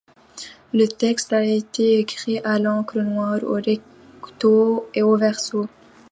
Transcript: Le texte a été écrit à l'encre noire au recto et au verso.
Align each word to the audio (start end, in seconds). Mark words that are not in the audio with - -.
Le 0.73 0.87
texte 0.87 1.31
a 1.31 1.45
été 1.45 1.99
écrit 1.99 2.39
à 2.39 2.57
l'encre 2.57 2.97
noire 3.01 3.39
au 3.43 3.53
recto 3.61 4.89
et 4.95 5.03
au 5.03 5.15
verso. 5.15 5.67